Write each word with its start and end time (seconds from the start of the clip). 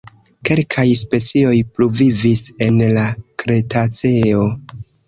Kelkaj 0.47 0.85
specioj 1.01 1.53
pluvivis 1.75 2.45
en 2.69 2.83
la 2.99 3.07
Kretaceo. 3.45 4.53